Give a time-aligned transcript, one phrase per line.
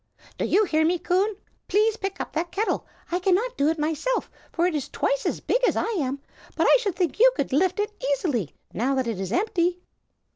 [0.39, 1.35] "Do you hear me, Coon?
[1.67, 2.87] Please pick up that kettle.
[3.11, 6.19] I cannot do it myself, for it is twice as big as I am,
[6.57, 9.79] but I should think you could lift it easily, now that it is empty."